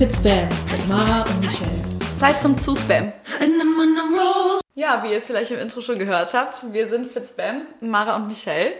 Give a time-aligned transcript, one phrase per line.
[0.00, 1.70] Fitspam mit Mara und Michelle.
[2.18, 3.12] Zeit zum Zuspam.
[4.74, 8.26] Ja, wie ihr es vielleicht im Intro schon gehört habt, wir sind Fitspam, Mara und
[8.26, 8.72] Michelle.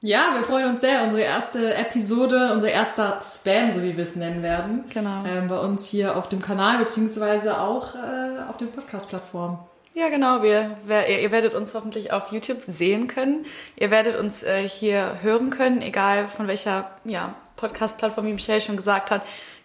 [0.00, 1.04] Ja, wir freuen uns sehr.
[1.04, 4.86] Unsere erste Episode, unser erster Spam, so wie wir es nennen werden.
[4.92, 5.24] Genau.
[5.24, 9.60] Ähm, bei uns hier auf dem Kanal, beziehungsweise auch äh, auf den Podcast-Plattformen.
[9.94, 10.42] Ja, genau.
[10.42, 13.46] Wir, wer, ihr, ihr werdet uns hoffentlich auf YouTube sehen können.
[13.76, 18.76] Ihr werdet uns äh, hier hören können, egal von welcher ja, Podcast-Plattform, wie Michelle schon
[18.76, 19.22] gesagt hat,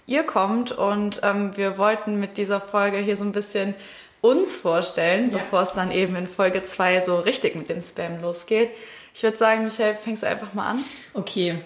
[0.07, 0.71] ihr kommt.
[0.71, 3.75] Und ähm, wir wollten mit dieser Folge hier so ein bisschen
[4.21, 5.37] uns vorstellen, Ja.
[5.37, 8.71] bevor es dann eben in Folge 2 so richtig mit dem Spam losgeht.
[9.13, 10.79] Ich würde sagen, Michelle, fängst du einfach mal an?
[11.13, 11.59] Okay.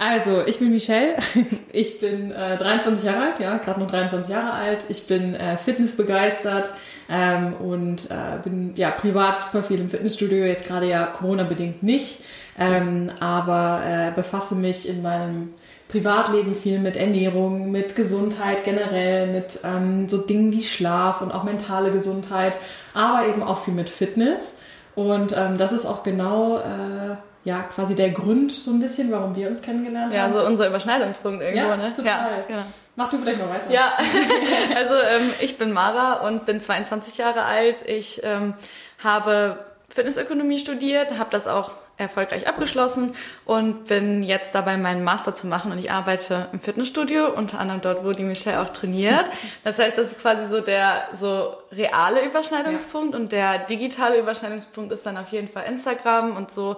[0.00, 1.16] Also, ich bin Michelle.
[1.72, 4.86] Ich bin äh, 23 Jahre alt, ja, gerade noch 23 Jahre alt.
[4.88, 6.70] Ich bin äh, fitnessbegeistert
[7.10, 12.20] ähm, und äh, bin ja privat super viel im Fitnessstudio, jetzt gerade ja Corona-bedingt nicht,
[12.58, 15.54] ähm, aber äh, befasse mich in meinem
[15.88, 21.44] Privatleben viel mit Ernährung, mit Gesundheit generell, mit ähm, so Dingen wie Schlaf und auch
[21.44, 22.56] mentale Gesundheit,
[22.94, 24.56] aber eben auch viel mit Fitness.
[24.94, 29.34] Und ähm, das ist auch genau äh, ja quasi der Grund so ein bisschen, warum
[29.36, 30.32] wir uns kennengelernt Ja, haben.
[30.34, 31.92] so unser Überschneidungspunkt irgendwo, Ja, ne?
[31.94, 32.04] total.
[32.06, 32.62] Ja, genau.
[32.96, 33.70] Mach du vielleicht mal weiter.
[33.70, 33.92] Ja,
[34.76, 37.76] also ähm, ich bin Mara und bin 22 Jahre alt.
[37.86, 38.54] Ich ähm,
[39.02, 39.58] habe
[39.88, 43.14] Fitnessökonomie studiert, habe das auch erfolgreich abgeschlossen.
[43.44, 45.72] Und bin jetzt dabei, meinen Master zu machen.
[45.72, 49.26] Und ich arbeite im Fitnessstudio, unter anderem dort, wo die Michelle auch trainiert.
[49.64, 53.14] Das heißt, das ist quasi so der so reale Überschneidungspunkt.
[53.14, 56.76] Und der digitale Überschneidungspunkt ist dann auf jeden Fall Instagram und so,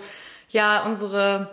[0.48, 1.48] ja, unsere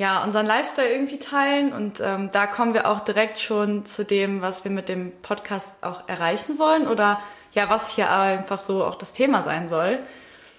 [0.00, 1.74] ja, unseren Lifestyle irgendwie teilen.
[1.74, 5.68] Und ähm, da kommen wir auch direkt schon zu dem, was wir mit dem Podcast
[5.82, 6.88] auch erreichen wollen.
[6.88, 7.20] Oder
[7.52, 9.98] ja, was hier einfach so auch das Thema sein soll.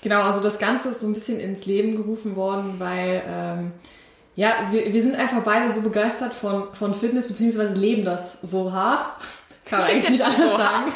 [0.02, 3.72] Genau, also das Ganze ist so ein bisschen ins Leben gerufen worden, weil ähm,
[4.36, 8.72] ja, wir, wir sind einfach beide so begeistert von, von Fitness, beziehungsweise leben das so
[8.74, 9.06] hart.
[9.72, 10.94] Kann man eigentlich nicht anders sagen.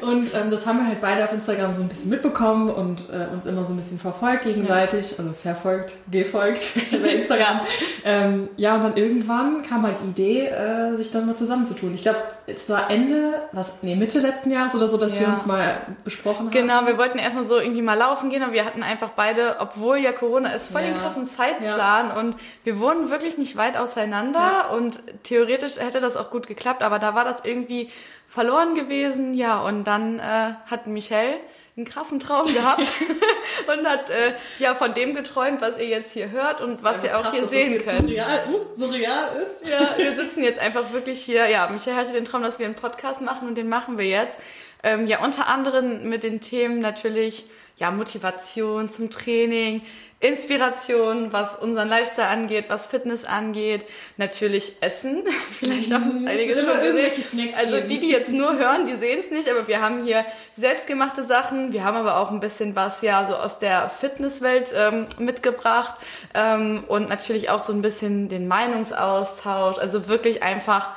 [0.00, 3.32] Und ähm, das haben wir halt beide auf Instagram so ein bisschen mitbekommen und äh,
[3.32, 7.60] uns immer so ein bisschen verfolgt gegenseitig, also verfolgt, gefolgt bei Instagram.
[8.04, 11.94] ähm, ja, und dann irgendwann kam halt die Idee, äh, sich dann mal zusammenzutun.
[11.94, 15.28] Ich glaube, es war Ende, was, nee, Mitte letzten Jahres oder so, dass wir Ja.
[15.32, 16.50] uns mal besprochen haben.
[16.50, 19.98] Genau, wir wollten erstmal so irgendwie mal laufen gehen, aber wir hatten einfach beide, obwohl
[19.98, 21.00] ja Corona ist, voll den Ja.
[21.00, 24.68] krassen Zeitplan und wir wohnen wirklich nicht weit auseinander Ja.
[24.68, 27.81] und theoretisch hätte das auch gut geklappt, aber da war das irgendwie
[28.28, 31.38] verloren gewesen, ja, und dann äh, hat Michelle
[31.76, 32.92] einen krassen Traum gehabt
[33.66, 37.16] und hat äh, ja von dem geträumt, was ihr jetzt hier hört und was ihr
[37.16, 38.08] auch Krass, hier sehen könnt.
[38.08, 39.68] So real, uh, so real ist.
[39.68, 41.48] Ja, wir sitzen jetzt einfach wirklich hier.
[41.48, 44.38] Ja, Michael hatte den Traum, dass wir einen Podcast machen und den machen wir jetzt.
[44.82, 49.82] Ähm, ja, unter anderem mit den Themen natürlich ja Motivation zum Training,
[50.22, 53.84] Inspiration, was unseren Lifestyle angeht, was Fitness angeht,
[54.18, 55.24] natürlich Essen.
[55.50, 57.54] Vielleicht haben es Mhm, einige schon gesehen.
[57.58, 60.24] Also die, die jetzt nur hören, die sehen es nicht, aber wir haben hier
[60.56, 61.72] selbstgemachte Sachen.
[61.72, 65.96] Wir haben aber auch ein bisschen was ja so aus der Fitnesswelt ähm, mitgebracht
[66.34, 69.78] ähm, und natürlich auch so ein bisschen den Meinungsaustausch.
[69.78, 70.90] Also wirklich einfach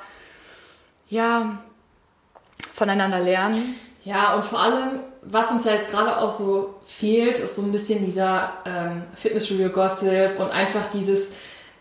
[1.10, 1.58] ja
[2.76, 3.76] voneinander lernen.
[4.04, 7.72] Ja, und vor allem, was uns ja jetzt gerade auch so fehlt, ist so ein
[7.72, 11.34] bisschen dieser ähm, Fitnessstudio-Gossip und einfach dieses,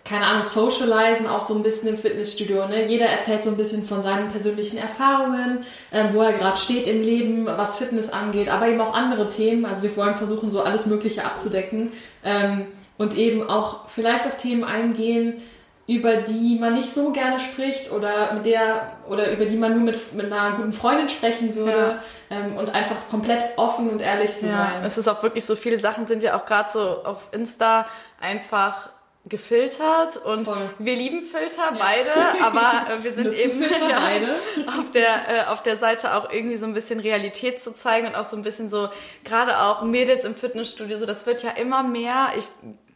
[0.05, 2.66] keine Ahnung, Socializen auch so ein bisschen im Fitnessstudio.
[2.66, 2.87] Ne?
[2.87, 5.59] Jeder erzählt so ein bisschen von seinen persönlichen Erfahrungen,
[5.93, 9.66] ähm, wo er gerade steht im Leben, was Fitness angeht, aber eben auch andere Themen.
[9.66, 11.93] Also wir wollen versuchen, so alles Mögliche abzudecken
[12.25, 12.66] ähm,
[12.97, 15.43] und eben auch vielleicht auf Themen eingehen,
[15.87, 19.83] über die man nicht so gerne spricht oder mit der oder über die man nur
[19.83, 21.99] mit, mit einer guten Freundin sprechen würde
[22.31, 24.84] ähm, und einfach komplett offen und ehrlich zu Ja, sein.
[24.84, 27.87] es ist auch wirklich so, viele Sachen sind ja auch gerade so auf Insta
[28.19, 28.89] einfach
[29.27, 30.71] gefiltert und Voll.
[30.78, 32.11] wir lieben Filter beide,
[32.43, 34.34] aber äh, wir sind Nutzen eben ja, beide.
[34.78, 38.17] auf der äh, auf der Seite auch irgendwie so ein bisschen Realität zu zeigen und
[38.17, 38.89] auch so ein bisschen so
[39.25, 42.44] gerade auch Mädels im Fitnessstudio so das wird ja immer mehr ich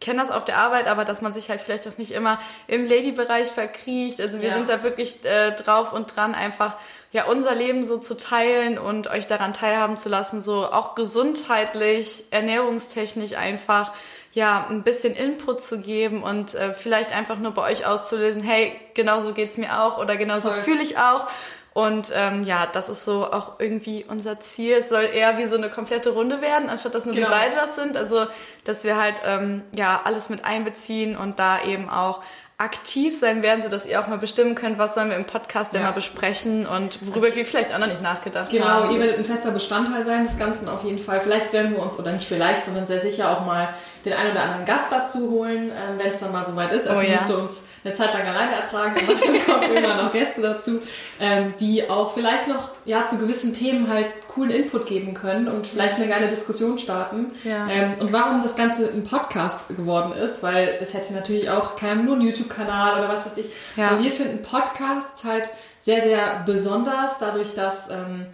[0.00, 2.86] kenne das auf der Arbeit aber dass man sich halt vielleicht auch nicht immer im
[2.86, 4.54] Ladybereich verkriecht also wir Ja.
[4.54, 6.74] sind da wirklich äh, drauf und dran einfach
[7.12, 12.24] ja unser Leben so zu teilen und euch daran teilhaben zu lassen so auch gesundheitlich
[12.30, 13.92] ernährungstechnisch einfach
[14.34, 18.72] ja, ein bisschen Input zu geben und äh, vielleicht einfach nur bei euch auszulösen, hey,
[18.94, 20.60] genau so geht's mir auch oder genau so Voll.
[20.60, 21.26] fühle ich auch.
[21.74, 24.76] Und ähm, ja, das ist so auch irgendwie unser Ziel.
[24.78, 27.28] Es soll eher wie so eine komplette Runde werden, anstatt dass nur Genau.
[27.28, 27.96] wir beide das sind.
[27.96, 28.26] Also,
[28.64, 32.20] dass wir halt ähm, ja alles mit einbeziehen und da eben auch
[32.60, 35.82] aktiv sein werden, sodass ihr auch mal bestimmen könnt, was sollen wir im Podcast denn
[35.82, 35.88] Ja.
[35.88, 38.90] mal besprechen und worüber wir vielleicht auch noch nicht nachgedacht Genau, haben.
[38.90, 41.20] ihr werdet ein fester Bestandteil sein des Ganzen auf jeden Fall.
[41.20, 43.68] Vielleicht werden wir uns, oder nicht vielleicht, sondern sehr sicher auch mal
[44.04, 46.88] den einen oder anderen Gast dazu holen, ähm, wenn es dann mal soweit ist.
[46.88, 47.12] Also Oh ja.
[47.12, 50.80] müsst ihr uns eine Zeit lang alleine ertragen und dann kommen immer noch Gäste dazu,
[51.20, 55.66] ähm, die auch vielleicht noch ja zu gewissen Themen halt coolen Input geben können und
[55.66, 57.32] vielleicht eine geile Diskussion starten.
[57.44, 57.68] Ja.
[57.68, 62.04] Ähm, und warum das Ganze ein Podcast geworden ist, weil das hätte natürlich auch keinem
[62.04, 63.46] nur einen YouTube-Kanal oder was weiß ich.
[63.76, 63.90] Ja.
[63.90, 65.48] Aber wir finden Podcasts halt
[65.80, 68.26] sehr, sehr besonders, dadurch, dass ähm,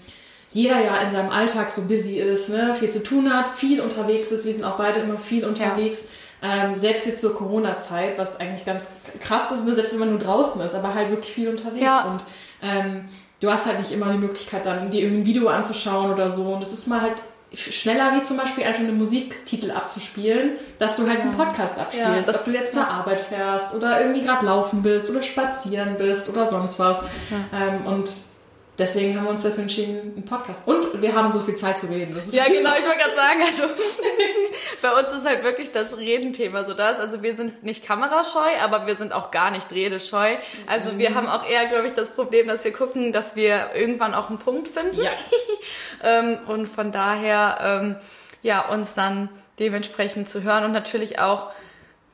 [0.51, 2.75] jeder ja in seinem Alltag so busy ist, ne?
[2.79, 4.47] viel zu tun hat, viel unterwegs ist.
[4.47, 6.03] Wir sind auch beide immer viel unterwegs.
[6.03, 6.09] Ja.
[6.46, 8.85] Ähm, selbst jetzt zur Corona-Zeit, was eigentlich ganz
[9.20, 11.81] krass ist, selbst wenn man nur draußen ist, aber halt wirklich viel unterwegs.
[11.81, 12.02] Ja.
[12.02, 12.23] Und
[12.61, 13.06] ähm,
[13.41, 16.43] du hast halt nicht immer die Möglichkeit, dann dir irgendein Video anzuschauen oder so.
[16.52, 17.23] Und es ist mal halt
[17.55, 22.29] schneller wie zum Beispiel einfach einen Musiktitel abzuspielen, dass du halt einen Podcast abspielst.
[22.29, 26.29] Ja, ob du jetzt zur Arbeit fährst oder irgendwie gerade laufen bist oder spazieren bist
[26.29, 27.05] oder sonst was.
[27.31, 27.69] Ja.
[27.69, 28.11] Ähm, und
[28.79, 30.67] deswegen haben wir uns dafür entschieden, einen Podcast.
[30.67, 32.17] Und wir haben so viel Zeit zu reden.
[32.31, 33.65] ja, genau, ich wollte gerade sagen, also
[34.82, 36.99] bei uns ist halt wirklich das Redenthema so das.
[36.99, 40.37] Also wir sind nicht kamerascheu, aber wir sind auch gar nicht redescheu.
[40.67, 44.15] Also wir haben auch eher, glaube ich, das Problem, dass wir gucken, dass wir irgendwann
[44.15, 45.03] auch einen Punkt finden.
[45.03, 45.11] Ja.
[46.03, 47.97] Ähm, und von daher, ähm,
[48.43, 51.50] ja, uns dann dementsprechend zu hören und natürlich auch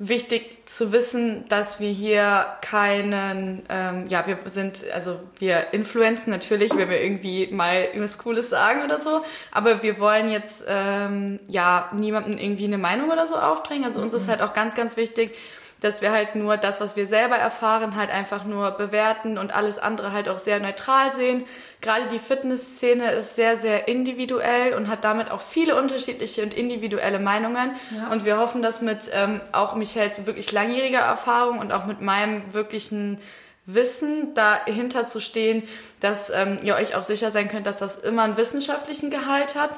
[0.03, 6.75] wichtig zu wissen, dass wir hier keinen, ähm, ja, wir sind, also wir influenzen natürlich,
[6.75, 11.91] wenn wir irgendwie mal was Cooles sagen oder so, aber wir wollen jetzt, ähm, ja,
[11.95, 13.85] niemandem irgendwie eine Meinung oder so aufdrängen.
[13.85, 14.31] Also uns ist mhm.
[14.31, 15.37] halt auch ganz, ganz wichtig,
[15.81, 19.79] dass wir halt nur das, was wir selber erfahren, halt einfach nur bewerten und alles
[19.79, 21.45] andere halt auch sehr neutral sehen.
[21.81, 27.19] Gerade die Fitnessszene ist sehr, sehr individuell und hat damit auch viele unterschiedliche und individuelle
[27.19, 27.73] Meinungen.
[27.97, 28.09] Ja.
[28.09, 32.53] Und wir hoffen, dass mit ähm, auch Michels wirklich langjähriger Erfahrung und auch mit meinem
[32.53, 33.19] wirklichen
[33.65, 35.63] Wissen dahinter zu stehen,
[36.01, 39.71] dass ähm, ihr euch auch sicher sein könnt, dass das immer einen wissenschaftlichen Gehalt hat,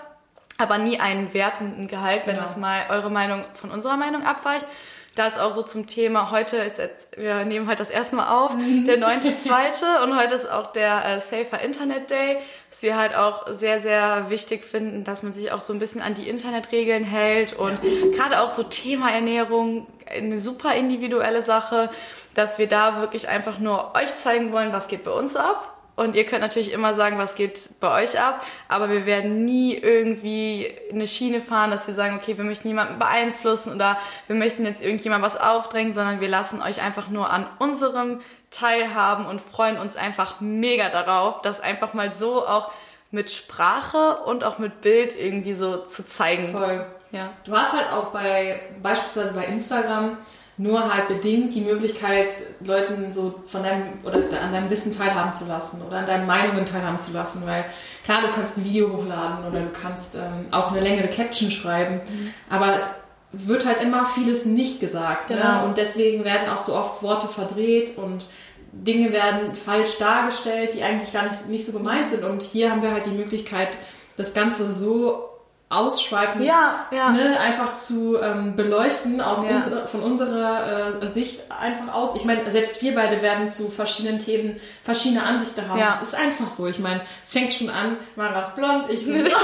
[0.59, 2.47] aber nie einen wertenden Gehalt, wenn genau.
[2.47, 4.67] das mal eure Meinung von unserer Meinung abweicht.
[5.15, 8.29] Da ist auch so zum Thema heute, jetzt, jetzt, wir nehmen heute das erste Mal
[8.29, 8.87] auf, mhm.
[8.87, 10.03] der 9.2.
[10.05, 12.39] und heute ist auch der äh, Safer Internet Day,
[12.71, 16.01] was wir halt auch sehr, sehr wichtig finden, dass man sich auch so ein bisschen
[16.01, 18.17] an die Internetregeln hält und ja.
[18.17, 21.91] gerade auch so Thema Ernährung, eine super individuelle Sache,
[22.35, 26.17] dass wir da wirklich einfach nur euch zeigen wollen, was geht bei uns ab und
[26.17, 30.73] ihr könnt natürlich immer sagen, was geht bei euch ab, aber wir werden nie irgendwie
[30.91, 34.83] eine Schiene fahren, dass wir sagen, okay, wir möchten jemanden beeinflussen oder wir möchten jetzt
[34.83, 39.97] irgendjemand was aufdrängen, sondern wir lassen euch einfach nur an unserem teilhaben und freuen uns
[39.97, 42.71] einfach mega darauf, das einfach mal so auch
[43.11, 46.53] mit Sprache und auch mit Bild irgendwie so zu zeigen.
[46.53, 46.87] Voll.
[47.11, 47.29] Ja.
[47.45, 50.17] Du hast halt auch bei, beispielsweise bei Instagram,
[50.59, 55.47] nur halt bedingt die Möglichkeit, Leuten so von deinem oder an deinem Wissen teilhaben zu
[55.47, 57.65] lassen oder an deinen Meinungen teilhaben zu lassen, weil
[58.05, 61.97] klar, du kannst ein Video hochladen oder du kannst ähm, auch eine längere Caption schreiben,
[61.97, 62.35] mhm.
[62.51, 62.85] aber es
[63.33, 65.37] wird halt immer vieles nicht gesagt ne?
[65.37, 65.63] genau.
[65.63, 65.65] ne?
[65.65, 68.27] und deswegen werden auch so oft Worte verdreht und
[68.73, 72.83] Dinge werden falsch dargestellt, die eigentlich gar nicht, nicht so gemeint sind und hier haben
[72.83, 73.79] wir halt die Möglichkeit,
[74.17, 75.31] das Ganze so
[75.73, 77.11] ausschweifend ja, ja.
[77.11, 79.57] Ne, einfach zu ähm, beleuchten aus ja.
[79.57, 82.15] unserer, von unserer äh, Sicht einfach aus.
[82.15, 85.81] Ich meine, selbst wir beide werden zu verschiedenen Themen verschiedene Ansichten haben.
[85.81, 86.67] Es ist einfach so.
[86.67, 89.37] Ich meine, es fängt schon an, Mara ist blond, ich bin blond.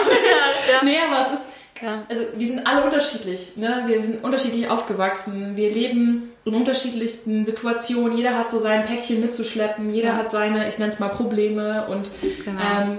[0.83, 1.51] nee, aber es ist,
[2.09, 3.57] also wir sind alle unterschiedlich.
[3.57, 3.85] Ne?
[3.87, 5.57] Wir sind unterschiedlich aufgewachsen.
[5.57, 8.17] Wir leben in unterschiedlichsten Situationen.
[8.17, 9.95] Jeder hat so sein Päckchen mitzuschleppen.
[9.95, 11.87] Jeder hat seine, ich nenne es mal Probleme.
[11.87, 12.11] Und
[12.45, 12.61] genau.
[12.81, 12.99] ähm,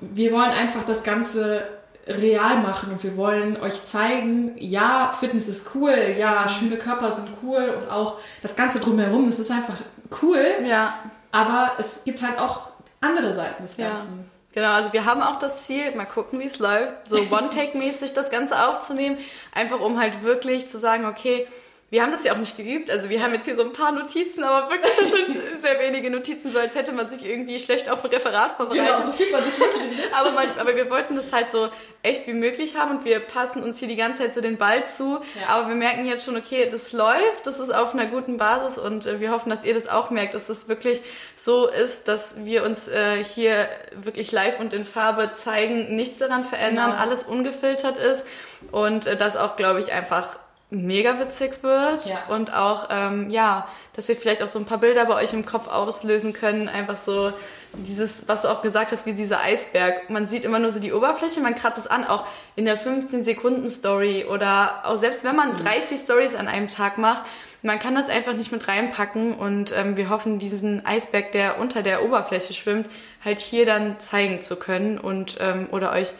[0.00, 1.77] wir wollen einfach das Ganze
[2.08, 7.28] real machen und wir wollen euch zeigen, ja, Fitness ist cool, ja, schöne Körper sind
[7.42, 9.76] cool und auch das Ganze drumherum, das ist einfach
[10.22, 10.46] cool.
[10.66, 10.98] Ja.
[11.30, 14.18] Aber es gibt halt auch andere Seiten des Ganzen.
[14.18, 14.24] Ja.
[14.54, 18.30] Genau, also wir haben auch das Ziel, mal gucken, wie es läuft, so One-Take-mäßig das
[18.30, 19.18] Ganze aufzunehmen,
[19.54, 21.46] einfach um halt wirklich zu sagen, okay,
[21.90, 22.90] wir haben das ja auch nicht geübt.
[22.90, 26.50] Also wir haben jetzt hier so ein paar Notizen, aber wirklich sind sehr wenige Notizen,
[26.50, 28.94] so als hätte man sich irgendwie schlecht auf ein Referat vorbereitet.
[28.94, 29.96] Genau, so fühlt man sich wirklich.
[29.96, 30.02] Ne?
[30.12, 31.70] aber, man, aber wir wollten das halt so
[32.02, 34.84] echt wie möglich haben und wir passen uns hier die ganze Zeit so den Ball
[34.84, 35.20] zu.
[35.40, 35.48] Ja.
[35.48, 39.06] Aber wir merken jetzt schon, okay, das läuft, das ist auf einer guten Basis und
[39.06, 41.00] äh, wir hoffen, dass ihr das auch merkt, dass das wirklich
[41.36, 46.44] so ist, dass wir uns äh, hier wirklich live und in Farbe zeigen, nichts daran
[46.44, 47.02] verändern, genau.
[47.02, 48.26] alles ungefiltert ist
[48.72, 50.36] und äh, das auch, glaube ich, einfach
[50.70, 52.24] mega witzig wird ja.
[52.28, 55.46] und auch ähm, ja, dass wir vielleicht auch so ein paar Bilder bei euch im
[55.46, 57.32] Kopf auslösen können, einfach so
[57.72, 60.10] dieses, was du auch gesagt hast, wie dieser Eisberg.
[60.10, 63.24] Man sieht immer nur so die Oberfläche, man kratzt es an, auch in der 15
[63.24, 67.22] Sekunden Story oder auch selbst wenn man 30 Stories an einem Tag macht,
[67.62, 71.82] man kann das einfach nicht mit reinpacken und ähm, wir hoffen, diesen Eisberg, der unter
[71.82, 72.88] der Oberfläche schwimmt,
[73.24, 76.12] halt hier dann zeigen zu können und ähm, oder euch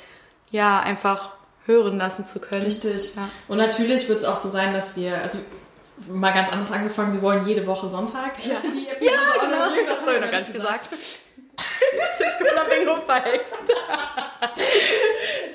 [0.50, 1.37] ja einfach
[1.68, 2.64] hören lassen zu können.
[2.64, 3.14] Richtig.
[3.14, 3.28] Ja.
[3.46, 5.38] Und natürlich wird es auch so sein, dass wir, also
[6.08, 7.12] mal ganz anders angefangen.
[7.12, 8.56] Wir wollen jede Woche Sonntag ja.
[8.62, 9.70] die Episode ja, genau.
[9.70, 9.86] bringen.
[9.86, 10.90] Das, das habe ich noch gar nicht gesagt.
[10.90, 11.06] gesagt.
[12.16, 13.54] Schiffsgeflapping verhext.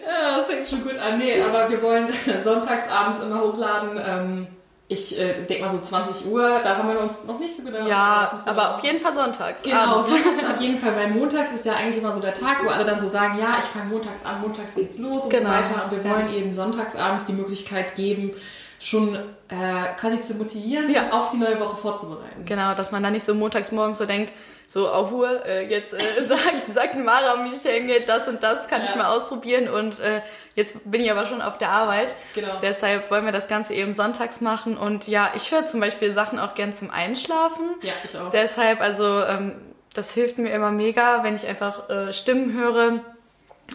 [0.06, 1.18] ja, das fängt schon gut an.
[1.18, 4.02] Nee, aber wir wollen sonntags abends immer hochladen.
[4.06, 4.48] Ähm,
[4.90, 7.88] ich äh, denke mal so 20 Uhr, da haben wir uns noch nicht so genau.
[7.88, 9.64] Ja, aber auf jeden Fall sonntags.
[9.64, 12.70] Genau, sonntags auf jeden Fall, weil montags ist ja eigentlich immer so der Tag, wo
[12.70, 15.50] alle dann so sagen, ja, ich fange montags an, montags geht's los und genau.
[15.50, 15.86] so weiter.
[15.86, 16.38] Und wir wollen ja.
[16.38, 18.32] eben sonntags abends die Möglichkeit geben,
[18.80, 21.12] schon äh, quasi zu motivieren, ja.
[21.12, 22.46] auf die neue Woche vorzubereiten.
[22.46, 24.34] Genau, dass man dann nicht so montags morgens so denkt,
[24.74, 28.82] so, oh, Hur, äh, jetzt äh, sagt, sagt Mara Michel mir das und das kann
[28.82, 28.90] ja.
[28.90, 30.22] ich mal ausprobieren und äh,
[30.56, 32.16] jetzt bin ich aber schon auf der Arbeit.
[32.34, 32.58] Genau.
[32.60, 36.40] Deshalb wollen wir das Ganze eben sonntags machen und ja, ich höre zum Beispiel Sachen
[36.40, 37.70] auch gern zum Einschlafen.
[37.84, 38.32] Ja, ich auch.
[38.32, 39.52] Deshalb, also ähm,
[39.94, 42.94] das hilft mir immer mega, wenn ich einfach äh, Stimmen höre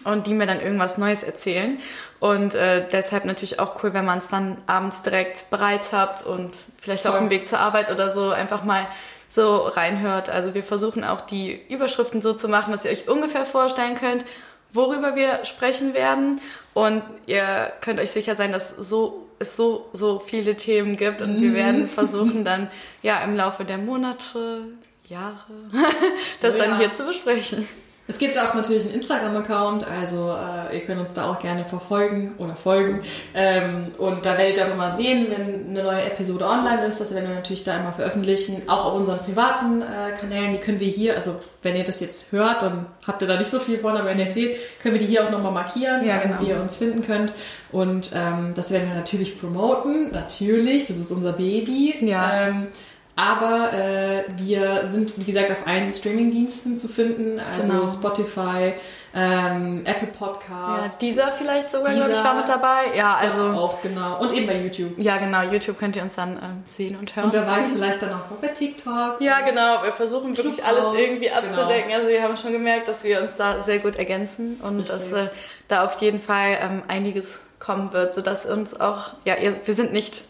[0.03, 1.79] und die mir dann irgendwas Neues erzählen.
[2.19, 6.51] Und äh, deshalb natürlich auch cool, wenn man es dann abends direkt bereit habt und
[6.81, 7.13] vielleicht Voll.
[7.13, 8.85] auf dem Weg zur Arbeit oder so einfach mal
[9.29, 10.31] so reinhört.
[10.31, 14.25] Also wir versuchen auch die Überschriften so zu machen, dass ihr euch ungefähr vorstellen könnt,
[14.73, 16.41] worüber wir sprechen werden.
[16.75, 21.41] Und ihr könnt euch sicher sein, dass so es so, so viele Themen gibt und
[21.41, 22.69] wir werden versuchen dann
[23.03, 24.65] ja im Laufe der Monate,
[25.05, 25.71] Jahre,
[26.41, 26.65] das oh ja.
[26.65, 27.69] dann hier zu besprechen.
[28.11, 32.33] Es gibt auch natürlich einen Instagram-Account, also äh, ihr könnt uns da auch gerne verfolgen
[32.39, 33.03] oder folgen.
[33.35, 37.03] Ähm, und da werdet ihr auch immer sehen, wenn eine neue Episode online ist.
[37.03, 38.63] Das werden wir natürlich da immer veröffentlichen.
[38.67, 42.33] Auch auf unseren privaten äh, Kanälen, die können wir hier, also wenn ihr das jetzt
[42.33, 44.95] hört, dann habt ihr da nicht so viel von, aber wenn ihr es seht, können
[44.95, 46.41] wir die hier auch nochmal markieren, ja, genau.
[46.41, 47.35] wie ihr uns finden könnt.
[47.73, 51.95] Und ähm, das werden wir natürlich promoten, natürlich, das ist unser Baby.
[52.01, 52.47] Ja.
[52.49, 52.69] Ähm,
[53.19, 57.87] aber äh, wir sind, wie gesagt, auf allen Streamingdiensten zu finden, also genau.
[57.89, 58.75] Spotify,
[59.13, 61.03] ähm, Apple Podcasts.
[61.03, 62.97] Ja, dieser vielleicht sogar, glaube ich, war mit dabei.
[62.97, 63.49] Ja, also.
[63.59, 64.21] Auch, genau.
[64.21, 64.97] Und eben bei YouTube.
[64.99, 65.43] Ja, genau.
[65.43, 67.25] YouTube könnt ihr uns dann ähm, sehen und hören.
[67.25, 69.21] Und wer weiß, vielleicht dann auch bei TikTok.
[69.21, 69.83] Ja, genau.
[69.83, 71.39] Wir versuchen wirklich alles irgendwie genau.
[71.39, 71.89] abzudecken.
[71.89, 71.97] Genau.
[71.97, 75.11] Also wir haben schon gemerkt, dass wir uns da sehr gut ergänzen und Richtig.
[75.11, 75.29] dass äh,
[75.67, 79.93] da auf jeden Fall ähm, einiges kommen wird, sodass uns auch, ja, ihr, wir sind
[79.93, 80.23] nicht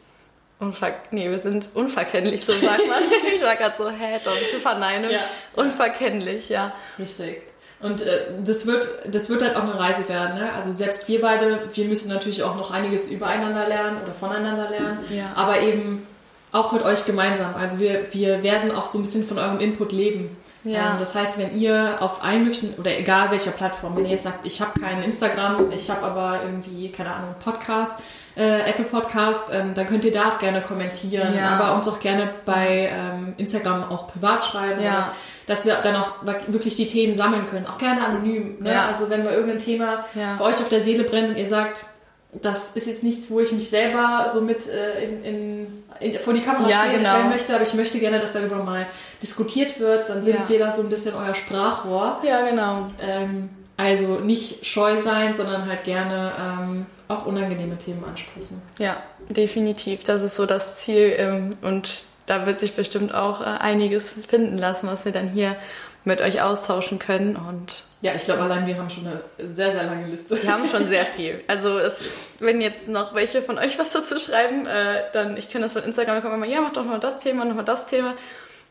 [0.61, 3.03] Unver nee, wir sind unverkennlich, so sagt man.
[3.35, 5.11] ich war gerade so, hä, doch, zu verneinen.
[5.11, 5.21] Ja.
[5.55, 6.73] Unverkennlich, ja.
[6.99, 7.43] Richtig.
[7.81, 10.37] Und äh, das, wird, das wird halt auch eine Reise werden.
[10.37, 10.53] Ne?
[10.53, 15.05] Also selbst wir beide, wir müssen natürlich auch noch einiges übereinander lernen oder voneinander lernen.
[15.11, 15.33] Ja.
[15.37, 16.05] Aber eben
[16.51, 17.55] auch mit euch gemeinsam.
[17.55, 20.37] Also wir, wir werden auch so ein bisschen von eurem Input leben.
[20.65, 20.93] Ja.
[20.93, 24.25] Ähm, das heißt, wenn ihr auf allen möglichen, oder egal welcher Plattform, wenn ihr jetzt
[24.25, 27.95] sagt, ich habe kein Instagram, ich habe aber irgendwie, keine Ahnung, Podcast,
[28.39, 31.59] äh, Apple Podcast, ähm, dann könnt ihr da auch gerne kommentieren, ja.
[31.59, 35.13] aber uns auch gerne bei ähm, Instagram auch privat schreiben, ja.
[35.47, 36.13] dass wir dann auch
[36.47, 38.59] wirklich die Themen sammeln können, auch gerne anonym.
[38.61, 38.73] Ne?
[38.73, 38.87] Ja.
[38.87, 41.85] Also wenn mal irgendein Thema bei euch auf der Seele brennt und ihr sagt,
[42.33, 46.35] das ist jetzt nichts, wo ich mich selber so mit äh, in, in, in, vor
[46.35, 47.25] die Kamera ja, stellen, genau.
[47.25, 48.87] möchte, aber ich möchte gerne, dass darüber mal
[49.21, 50.11] diskutiert wird.
[50.11, 50.49] Dann sind ja.
[50.49, 52.21] wir da so ein bisschen euer Sprachrohr.
[52.23, 52.91] Ja, genau.
[53.01, 58.63] Ähm, also nicht scheu sein, sondern halt gerne ähm, auch unangenehme Themen ansprechen.
[58.79, 60.05] Ja, definitiv.
[60.05, 64.59] Das ist so das Ziel ähm, und da wird sich bestimmt auch äh, einiges finden
[64.59, 65.57] lassen, was wir dann hier
[66.05, 69.83] mit euch austauschen können und ja, ich glaube allein wir haben schon eine sehr, sehr
[69.83, 70.41] lange Liste.
[70.41, 71.43] Wir haben schon sehr viel.
[71.49, 75.65] Also es, wenn jetzt noch welche von euch was dazu schreiben, äh, dann, ich kenne
[75.65, 77.87] das von Instagram, dann kommt immer, ja, mach doch mal das Thema, noch mal das
[77.87, 78.15] Thema.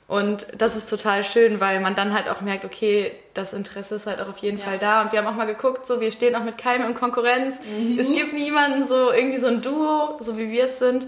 [0.08, 4.08] Und das ist total schön, weil man dann halt auch merkt, okay, das Interesse ist
[4.08, 4.64] halt auch auf jeden ja.
[4.64, 5.02] Fall da.
[5.02, 7.58] Und wir haben auch mal geguckt, so wir stehen auch mit keinem in Konkurrenz.
[7.60, 8.00] Mhm.
[8.00, 11.08] Es gibt niemanden so irgendwie so ein Duo, so wie wir es sind.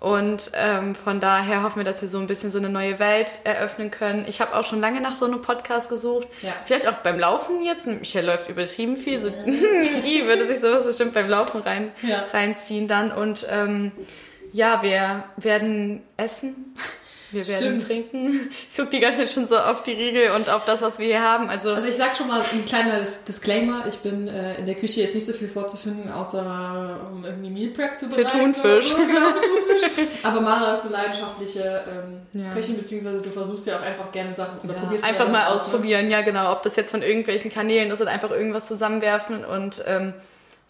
[0.00, 3.26] Und ähm, von daher hoffen wir, dass wir so ein bisschen so eine neue Welt
[3.42, 4.24] eröffnen können.
[4.28, 6.28] Ich habe auch schon lange nach so einem Podcast gesucht.
[6.40, 6.54] Ja.
[6.64, 7.86] Vielleicht auch beim Laufen jetzt.
[7.86, 9.18] Michelle läuft übertrieben viel.
[9.18, 12.24] So, die würde sich sowas bestimmt beim Laufen rein, ja.
[12.32, 13.10] reinziehen dann.
[13.10, 13.90] Und ähm,
[14.52, 16.76] ja, wir werden essen.
[17.30, 17.86] Wir werden Stimmt.
[17.86, 18.50] trinken.
[18.70, 21.06] Ich gucke die ganze Zeit schon so auf die Riegel und auf das, was wir
[21.06, 21.50] hier haben.
[21.50, 23.84] Also, also ich sag schon mal ein kleiner Disclaimer.
[23.86, 27.70] Ich bin äh, in der Küche jetzt nicht so viel vorzufinden, außer um irgendwie Meal
[27.70, 28.28] Prep zu bereiten.
[28.28, 28.88] Für Thunfisch.
[28.88, 28.96] So.
[28.96, 30.08] Genau, für Thunfisch.
[30.22, 32.50] Aber Mara ist eine leidenschaftliche ähm, ja.
[32.50, 34.80] Köchin, beziehungsweise du versuchst ja auch einfach gerne Sachen oder ja.
[34.80, 36.12] probierst Einfach mal ausprobieren, ne?
[36.12, 36.52] ja genau.
[36.52, 40.14] Ob das jetzt von irgendwelchen Kanälen ist oder einfach irgendwas zusammenwerfen und ähm,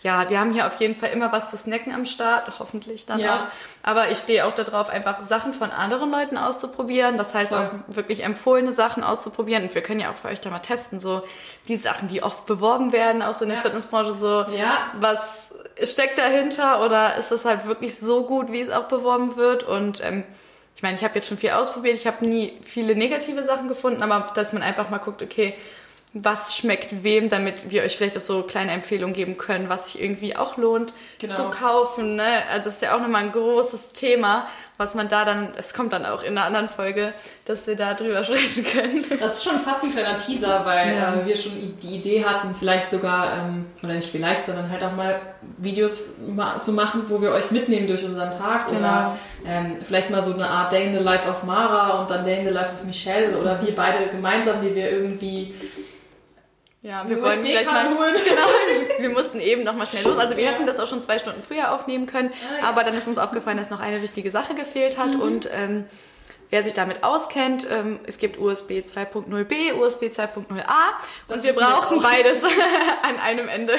[0.03, 3.19] ja, wir haben hier auf jeden Fall immer was zu snacken am Start, hoffentlich dann
[3.19, 3.37] ja.
[3.37, 3.41] auch.
[3.83, 7.19] Aber ich stehe auch darauf, einfach Sachen von anderen Leuten auszuprobieren.
[7.19, 7.59] Das heißt Voll.
[7.59, 9.65] auch wirklich empfohlene Sachen auszuprobieren.
[9.65, 11.23] Und wir können ja auch für euch da mal testen, so
[11.67, 13.63] die Sachen, die oft beworben werden, auch so in der ja.
[13.63, 14.79] Fitnessbranche, so ja.
[15.01, 15.51] was
[15.83, 19.65] steckt dahinter oder ist das halt wirklich so gut, wie es auch beworben wird?
[19.65, 20.23] Und ähm,
[20.77, 24.01] ich meine, ich habe jetzt schon viel ausprobiert, ich habe nie viele negative Sachen gefunden,
[24.01, 25.55] aber dass man einfach mal guckt, okay,
[26.15, 30.03] was schmeckt wem, damit wir euch vielleicht auch so kleine Empfehlungen geben können, was sich
[30.03, 31.35] irgendwie auch lohnt genau.
[31.35, 32.17] zu kaufen.
[32.17, 32.45] Ne?
[32.51, 34.49] Also das ist ja auch nochmal ein großes Thema,
[34.79, 37.13] was man da dann, es kommt dann auch in einer anderen Folge,
[37.45, 39.05] dass wir da drüber sprechen können.
[39.21, 41.15] Das ist schon fast ein kleiner Teaser, weil ja.
[41.15, 44.93] äh, wir schon die Idee hatten, vielleicht sogar, ähm, oder nicht vielleicht, sondern halt auch
[44.93, 45.21] mal
[45.59, 48.79] Videos ma zu machen, wo wir euch mitnehmen durch unseren Tag genau.
[48.79, 52.25] oder ähm, vielleicht mal so eine Art Day in the Life of Mara und dann
[52.25, 55.55] Day in the Life of Michelle oder wir beide gemeinsam, wie wir irgendwie
[56.89, 58.15] ja, wir wollen gleich mal holen.
[58.25, 60.17] Genau, wir mussten eben noch mal schnell los.
[60.17, 60.51] Also wir ja.
[60.51, 62.69] hätten das auch schon zwei Stunden früher aufnehmen können, ah, ja.
[62.69, 65.21] aber dann ist uns aufgefallen, dass noch eine wichtige Sache gefehlt hat mhm.
[65.21, 65.85] und ähm,
[66.49, 70.65] wer sich damit auskennt, ähm, es gibt USB 2.0b, USB 2.0a
[71.29, 72.43] und wir brauchen beides
[73.03, 73.75] an einem Ende.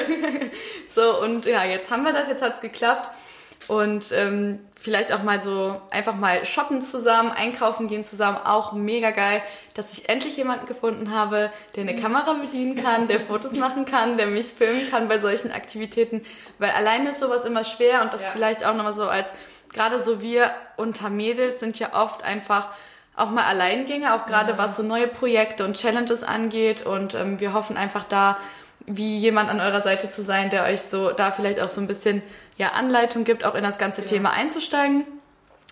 [0.88, 3.10] so und ja, jetzt haben wir das, jetzt hat's geklappt
[3.70, 9.12] und ähm, vielleicht auch mal so einfach mal shoppen zusammen, einkaufen gehen zusammen, auch mega
[9.12, 9.42] geil,
[9.74, 14.16] dass ich endlich jemanden gefunden habe, der eine Kamera bedienen kann, der Fotos machen kann,
[14.16, 16.22] der mich filmen kann bei solchen Aktivitäten,
[16.58, 18.30] weil alleine ist sowas immer schwer und das ja.
[18.32, 19.30] vielleicht auch nochmal so als,
[19.72, 22.70] gerade so wir unter Mädels sind ja oft einfach
[23.14, 24.58] auch mal Alleingänge, auch gerade mhm.
[24.58, 28.36] was so neue Projekte und Challenges angeht und ähm, wir hoffen einfach da,
[28.86, 31.86] wie jemand an eurer Seite zu sein, der euch so da vielleicht auch so ein
[31.86, 32.22] bisschen
[32.56, 34.06] ja, Anleitung gibt, auch in das ganze ja.
[34.06, 35.04] Thema einzusteigen.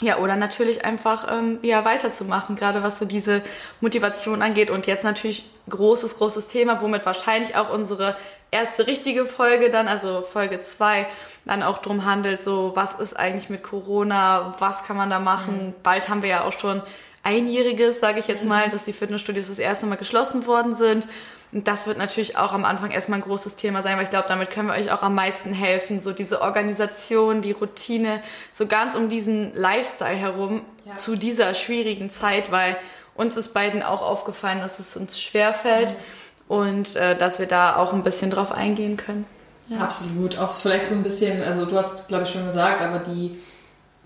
[0.00, 3.42] Ja, oder natürlich einfach ähm, ja, weiterzumachen, gerade was so diese
[3.80, 4.70] Motivation angeht.
[4.70, 8.16] Und jetzt natürlich großes, großes Thema, womit wahrscheinlich auch unsere
[8.52, 11.06] erste richtige Folge dann, also Folge zwei
[11.44, 15.68] dann auch drum handelt, so was ist eigentlich mit Corona, was kann man da machen.
[15.68, 15.74] Mhm.
[15.82, 16.80] Bald haben wir ja auch schon
[17.24, 18.50] einjähriges, sage ich jetzt mhm.
[18.50, 21.08] mal, dass die Fitnessstudios das erste Mal geschlossen worden sind.
[21.50, 24.28] Und das wird natürlich auch am Anfang erstmal ein großes Thema sein, weil ich glaube,
[24.28, 26.00] damit können wir euch auch am meisten helfen.
[26.00, 28.20] So diese Organisation, die Routine,
[28.52, 30.94] so ganz um diesen Lifestyle herum ja.
[30.94, 32.76] zu dieser schwierigen Zeit, weil
[33.14, 36.54] uns ist beiden auch aufgefallen, dass es uns schwerfällt mhm.
[36.54, 39.24] und äh, dass wir da auch ein bisschen drauf eingehen können.
[39.68, 39.78] Ja.
[39.78, 40.38] Absolut.
[40.38, 43.38] Auch vielleicht so ein bisschen, also du hast, glaube ich, schon gesagt, aber die,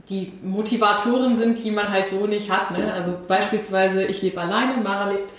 [0.08, 2.70] die Motivatoren sind, die man halt so nicht hat.
[2.70, 2.92] Ne?
[2.92, 5.30] Also beispielsweise, ich lebe alleine, Mara lebt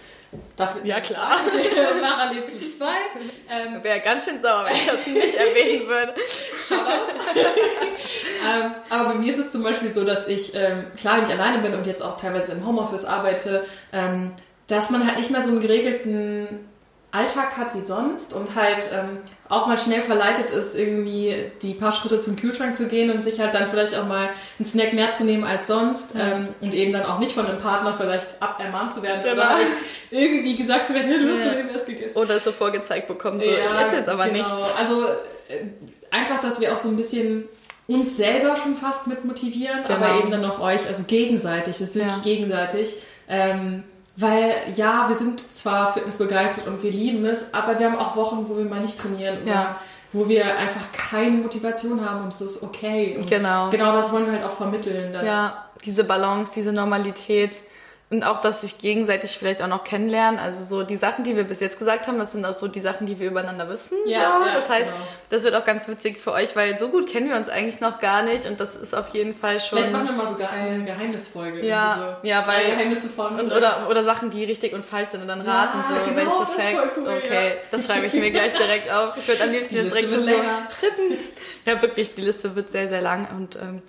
[0.55, 1.37] Darf ja, klar.
[2.01, 2.91] Mara lebt zu zweit.
[3.49, 6.13] Ähm, Wäre ganz schön sauer, wenn ich das nicht erwähnen würde.
[6.67, 7.39] Shoutout.
[7.39, 11.59] ähm, aber bei mir ist es zum Beispiel so, dass ich, ähm, klar, nicht alleine
[11.59, 14.31] bin und jetzt auch teilweise im Homeoffice arbeite, ähm,
[14.67, 16.59] dass man halt nicht mehr so einen geregelten
[17.13, 21.91] Alltag hat wie sonst und halt ähm, auch mal schnell verleitet ist, irgendwie die paar
[21.91, 25.11] Schritte zum Kühlschrank zu gehen und sich halt dann vielleicht auch mal einen Snack mehr
[25.11, 26.37] zu nehmen als sonst ja.
[26.37, 29.35] ähm, und eben dann auch nicht von einem Partner vielleicht abermahnt zu werden genau.
[29.35, 29.67] oder halt
[30.09, 31.51] irgendwie gesagt zu werden, hey, du hast ja.
[31.51, 32.17] doch irgendwas gegessen.
[32.17, 34.37] Oder so vorgezeigt bekommen, so ja, ich esse jetzt aber genau.
[34.37, 34.75] nichts.
[34.79, 35.65] Also äh,
[36.09, 37.47] einfach, dass wir auch so ein bisschen
[37.85, 39.99] uns selber schon fast mit motivieren, genau.
[39.99, 43.03] aber eben dann auch euch, also gegenseitig, das ist wirklich gegenseitig.
[43.29, 43.83] Ähm,
[44.15, 48.45] weil ja, wir sind zwar fitnessbegeistert und wir lieben es, aber wir haben auch Wochen,
[48.47, 49.79] wo wir mal nicht trainieren oder ja.
[50.11, 53.17] wo wir einfach keine Motivation haben und es ist okay.
[53.17, 53.69] Und genau.
[53.69, 55.13] Genau das wollen wir halt auch vermitteln.
[55.25, 57.61] ja, diese Balance, diese Normalität
[58.13, 60.39] und auch, dass sich gegenseitig vielleicht auch noch kennenlernen.
[60.39, 62.79] Also so die Sachen, die wir bis jetzt gesagt haben, das sind auch so die
[62.79, 63.97] Sachen, die wir übereinander wissen.
[64.05, 64.45] Ja, so.
[64.45, 65.07] ja das heißt, genau.
[65.29, 67.99] das wird auch ganz witzig für euch, weil so gut kennen wir uns eigentlich noch
[67.99, 69.79] gar nicht und das ist auf jeden Fall schon.
[69.79, 71.65] Vielleicht machen wir mal sogar eine Geheimnisfolge.
[71.65, 72.27] Ja, so.
[72.27, 75.41] ja, weil Geheimnisse von und, oder oder Sachen, die richtig und falsch sind und dann
[75.41, 76.97] raten ja, so genau, welche Facts.
[76.97, 77.61] Cool, okay, ja.
[77.71, 79.17] das schreibe ich mir gleich direkt auf.
[79.17, 81.17] Ich würde am liebsten jetzt direkt schon so tippen.
[81.65, 83.81] Ja, wirklich, die Liste wird sehr sehr lang und ähm,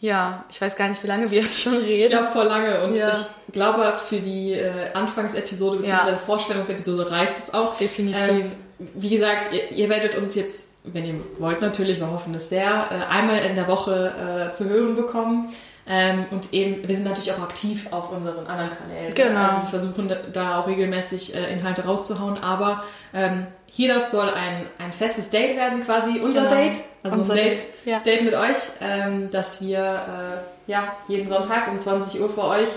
[0.00, 2.04] ja, ich weiß gar nicht, wie lange wir jetzt schon reden.
[2.04, 2.82] Ich glaube, vor lange.
[2.84, 3.10] Und ja.
[3.10, 6.10] ich glaube, für die äh, Anfangsepisode bzw.
[6.10, 6.16] Ja.
[6.16, 7.76] Vorstellungsepisode reicht es auch.
[7.76, 8.28] Definitiv.
[8.28, 8.52] Ähm,
[8.94, 12.88] wie gesagt, ihr, ihr, werdet uns jetzt, wenn ihr wollt natürlich, wir hoffen es sehr,
[12.90, 15.52] äh, einmal in der Woche äh, zu hören bekommen.
[15.92, 19.12] Ähm, und eben, wir sind natürlich auch aktiv auf unseren anderen Kanälen.
[19.12, 19.40] Genau.
[19.40, 22.38] Also wir versuchen da auch regelmäßig äh, Inhalte rauszuhauen.
[22.44, 26.54] Aber ähm, hier das soll ein, ein festes Date werden, quasi unser genau.
[26.54, 26.80] Date.
[27.02, 27.98] Also unser ein Date, ja.
[27.98, 32.68] Date mit euch, ähm, dass wir äh, ja, jeden Sonntag um 20 Uhr für euch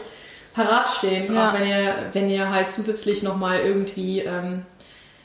[0.55, 1.31] parat stehen.
[1.31, 1.49] Ja.
[1.49, 4.65] Auch wenn ihr, wenn ihr halt zusätzlich nochmal irgendwie ähm,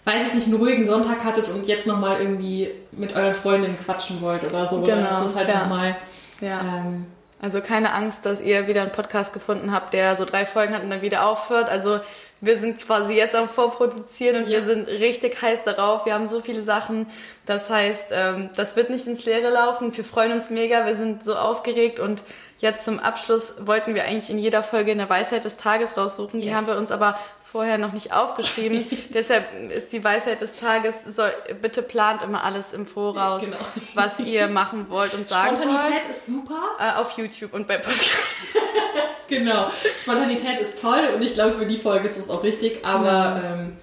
[0.04, 4.20] weiß ich nicht, einen ruhigen Sonntag hattet und jetzt nochmal irgendwie mit eurer Freundin quatschen
[4.20, 4.80] wollt oder so.
[4.80, 5.60] Genau, dann ist das halt ja.
[5.60, 5.96] nochmal
[6.40, 6.60] ja.
[6.60, 7.06] ähm,
[7.40, 10.82] also keine Angst, dass ihr wieder einen Podcast gefunden habt, der so drei Folgen hat
[10.82, 11.68] und dann wieder aufhört.
[11.68, 12.00] Also
[12.40, 14.58] wir sind quasi jetzt am Vorproduzieren und ja.
[14.58, 16.04] wir sind richtig heiß darauf.
[16.06, 17.06] Wir haben so viele Sachen.
[17.46, 19.96] Das heißt, ähm, das wird nicht ins Leere laufen.
[19.96, 20.86] Wir freuen uns mega.
[20.86, 22.22] Wir sind so aufgeregt und
[22.58, 26.40] jetzt zum Abschluss wollten wir eigentlich in jeder Folge eine Weisheit des Tages raussuchen.
[26.40, 26.56] Die yes.
[26.56, 27.18] haben wir uns aber
[27.50, 28.84] vorher noch nicht aufgeschrieben.
[29.14, 31.32] Deshalb ist die Weisheit des Tages, soll,
[31.62, 33.56] bitte plant immer alles im Voraus, genau.
[33.94, 35.68] was ihr machen wollt und sagen wollt.
[35.68, 36.60] Spontanität ist super.
[36.78, 38.54] Äh, auf YouTube und bei Podcasts.
[39.28, 39.68] genau.
[39.96, 43.60] Spontanität ist toll und ich glaube, für die Folge ist es auch richtig, aber mhm.
[43.60, 43.76] ähm,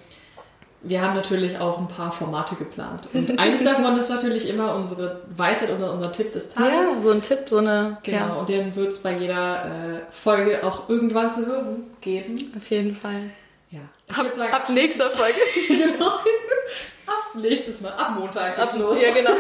[0.88, 3.02] wir haben natürlich auch ein paar Formate geplant.
[3.14, 6.88] Und eines davon ist natürlich immer unsere Weisheit oder unser Tipp des Tages.
[6.88, 7.98] Ja, so ein Tipp, so eine.
[8.04, 9.68] Genau, Ja, und den wird es bei jeder äh,
[10.12, 12.54] Folge auch irgendwann zu hören geben.
[12.56, 13.32] auf jeden Fall.
[13.72, 13.82] Ja.
[14.08, 15.40] Ich Ab, sagen, ab nächster Folge.
[15.68, 16.08] genau.
[16.08, 18.98] ab nächstes Mal, ab Montag geht's los.
[19.02, 19.32] Ja, genau.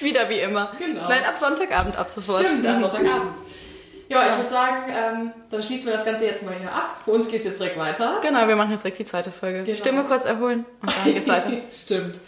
[0.00, 0.72] Wieder wie immer.
[0.78, 1.08] Genau.
[1.08, 2.44] Nein, ab Sonntagabend ab sofort.
[2.44, 3.32] Stimmt, am Sonntagabend.
[4.08, 7.00] Ja, ich würde sagen, ähm, dann schließen wir das Ganze jetzt mal hier ab.
[7.04, 8.18] Für uns geht es jetzt direkt weiter.
[8.22, 9.64] Genau, wir machen jetzt direkt die zweite Folge.
[9.64, 9.76] Genau.
[9.76, 11.50] Stimme kurz erholen und dann geht's weiter.
[11.70, 12.20] Stimmt.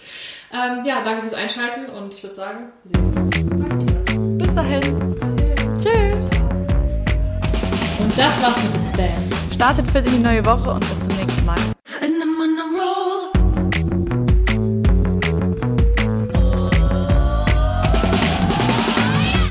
[0.53, 4.45] Ähm, ja, danke fürs Einschalten und ich würde sagen, wir sehen uns bald wieder.
[4.45, 4.81] Bis dahin.
[5.79, 6.25] Tschüss.
[8.01, 9.48] Und das war's mit dem Spam.
[9.59, 11.57] Startet für die neue Woche und bis zum nächsten Mal.